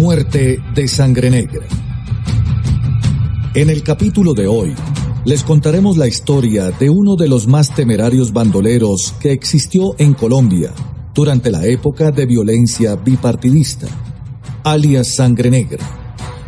[0.00, 1.66] Muerte de Sangre Negra.
[3.52, 4.74] En el capítulo de hoy,
[5.26, 10.72] les contaremos la historia de uno de los más temerarios bandoleros que existió en Colombia
[11.14, 13.88] durante la época de violencia bipartidista,
[14.64, 15.84] alias Sangre Negra,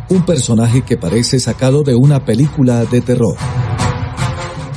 [0.09, 3.35] un personaje que parece sacado de una película de terror.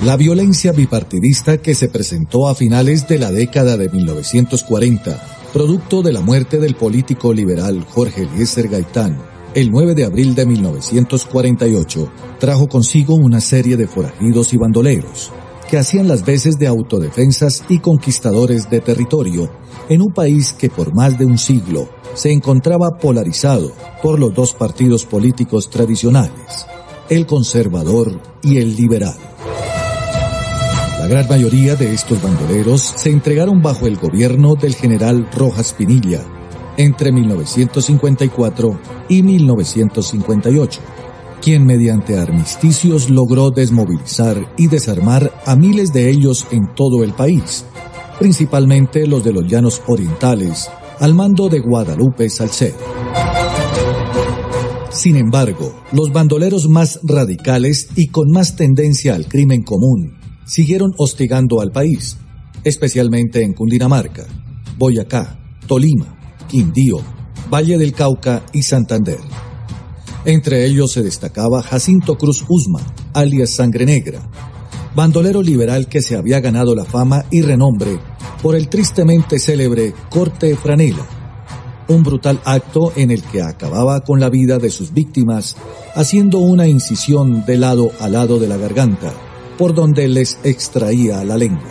[0.04, 6.12] La violencia bipartidista que se presentó a finales de la década de 1940, producto de
[6.12, 9.16] la muerte del político liberal Jorge Eliezer Gaitán,
[9.55, 15.33] el 9 de abril de 1948, trajo consigo una serie de forajidos y bandoleros,
[15.66, 19.50] que hacían las veces de autodefensas y conquistadores de territorio
[19.88, 24.52] en un país que por más de un siglo se encontraba polarizado por los dos
[24.52, 26.66] partidos políticos tradicionales,
[27.09, 29.35] el conservador y el liberal.
[31.06, 36.24] La gran mayoría de estos bandoleros se entregaron bajo el gobierno del general Rojas Pinilla
[36.77, 40.80] entre 1954 y 1958,
[41.41, 47.64] quien mediante armisticios logró desmovilizar y desarmar a miles de ellos en todo el país,
[48.19, 52.78] principalmente los de los llanos orientales, al mando de Guadalupe Salcedo.
[54.91, 60.16] Sin embargo, los bandoleros más radicales y con más tendencia al crimen común
[60.47, 62.16] siguieron hostigando al país,
[62.64, 64.27] especialmente en Cundinamarca,
[64.78, 66.16] Boyacá, Tolima,
[66.48, 66.98] Quindío,
[67.52, 69.19] Valle del Cauca y Santander.
[70.24, 72.80] Entre ellos se destacaba Jacinto Cruz Usma,
[73.12, 74.20] alias Sangre Negra,
[74.94, 77.98] bandolero liberal que se había ganado la fama y renombre
[78.42, 81.06] por el tristemente célebre Corte Franela,
[81.89, 85.56] un brutal acto en el que acababa con la vida de sus víctimas
[85.94, 89.25] haciendo una incisión de lado a lado de la garganta
[89.56, 91.62] por donde les extraía la lengua.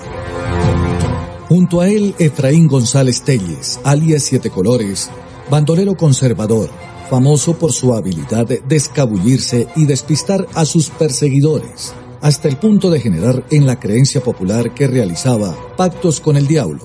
[1.47, 5.09] Junto a él, Efraín González Telles, alias Siete Colores,
[5.50, 6.69] bandolero conservador,
[7.09, 13.00] famoso por su habilidad de escabullirse y despistar a sus perseguidores, hasta el punto de
[13.00, 16.79] generar en la creencia popular que realizaba pactos con el diablo.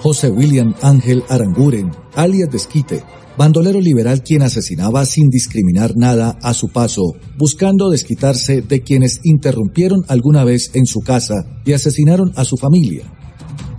[0.00, 3.02] José William Ángel Aranguren, alias Desquite,
[3.36, 10.04] bandolero liberal quien asesinaba sin discriminar nada a su paso, buscando desquitarse de quienes interrumpieron
[10.08, 13.12] alguna vez en su casa y asesinaron a su familia.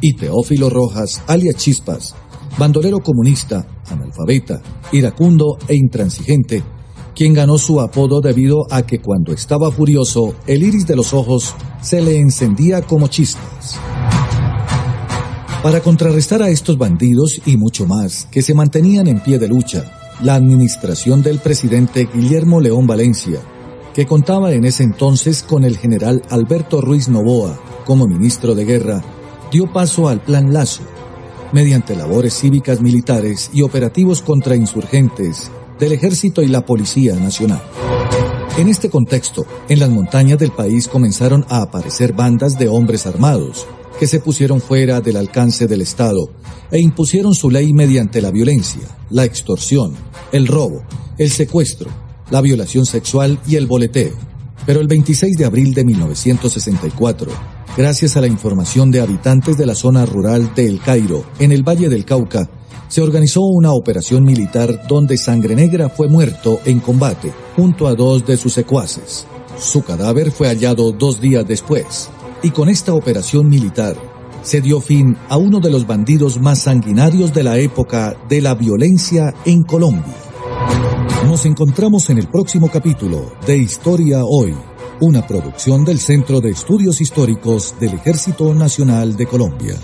[0.02, 2.16] Y Teófilo Rojas, alias Chispas,
[2.58, 6.64] bandolero comunista, analfabeta, iracundo e intransigente,
[7.16, 11.54] quien ganó su apodo debido a que cuando estaba furioso, el iris de los ojos
[11.82, 13.80] se le encendía como chispas.
[15.64, 19.84] Para contrarrestar a estos bandidos y mucho más que se mantenían en pie de lucha,
[20.22, 23.42] la administración del presidente Guillermo León Valencia,
[23.94, 29.04] que contaba en ese entonces con el general Alberto Ruiz Novoa como ministro de guerra,
[29.52, 30.84] dio paso al Plan Lazo,
[31.52, 37.62] mediante labores cívicas militares y operativos contra insurgentes del Ejército y la Policía Nacional.
[38.58, 43.68] En este contexto, en las montañas del país comenzaron a aparecer bandas de hombres armados,
[44.00, 46.32] que se pusieron fuera del alcance del Estado
[46.72, 49.94] e impusieron su ley mediante la violencia, la extorsión,
[50.32, 50.84] el robo,
[51.18, 51.90] el secuestro,
[52.32, 54.14] la violación sexual y el boleteo.
[54.66, 57.32] Pero el 26 de abril de 1964,
[57.76, 61.68] gracias a la información de habitantes de la zona rural de El Cairo, en el
[61.68, 62.50] Valle del Cauca,
[62.88, 68.26] se organizó una operación militar donde Sangre Negra fue muerto en combate junto a dos
[68.26, 69.26] de sus secuaces.
[69.60, 72.10] Su cadáver fue hallado dos días después,
[72.42, 73.96] y con esta operación militar
[74.42, 78.56] se dio fin a uno de los bandidos más sanguinarios de la época de la
[78.56, 80.16] violencia en Colombia.
[81.26, 84.56] Nos encontramos en el próximo capítulo de Historia Hoy,
[85.02, 89.76] una producción del Centro de Estudios Históricos del Ejército Nacional de Colombia.